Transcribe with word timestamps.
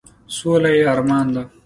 سوله 0.35 0.69
یې 0.75 0.83
ارمان 0.93 1.25
دی،. 1.33 1.43